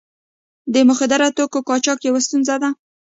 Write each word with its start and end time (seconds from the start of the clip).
د 0.73 0.75
مخدره 0.89 1.27
توکو 1.37 1.59
قاچاق 1.69 1.99
یوه 2.07 2.21
ستونزه 2.25 2.55
ده. 2.61 2.69